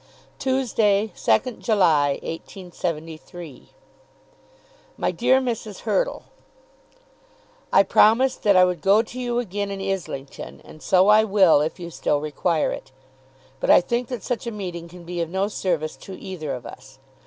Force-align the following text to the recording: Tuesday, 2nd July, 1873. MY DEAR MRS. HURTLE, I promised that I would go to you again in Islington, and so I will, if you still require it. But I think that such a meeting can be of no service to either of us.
Tuesday, 0.39 1.11
2nd 1.15 1.59
July, 1.59 2.13
1873. 2.23 3.69
MY 4.97 5.11
DEAR 5.11 5.39
MRS. 5.39 5.81
HURTLE, 5.81 6.23
I 7.71 7.83
promised 7.83 8.41
that 8.41 8.55
I 8.57 8.65
would 8.65 8.81
go 8.81 9.03
to 9.03 9.19
you 9.19 9.37
again 9.37 9.69
in 9.69 9.79
Islington, 9.79 10.59
and 10.65 10.81
so 10.81 11.07
I 11.07 11.23
will, 11.23 11.61
if 11.61 11.79
you 11.79 11.91
still 11.91 12.19
require 12.19 12.71
it. 12.71 12.91
But 13.59 13.69
I 13.69 13.79
think 13.79 14.07
that 14.07 14.23
such 14.23 14.47
a 14.47 14.51
meeting 14.51 14.87
can 14.87 15.03
be 15.03 15.21
of 15.21 15.29
no 15.29 15.47
service 15.47 15.95
to 15.97 16.19
either 16.19 16.51
of 16.55 16.65
us. 16.65 16.97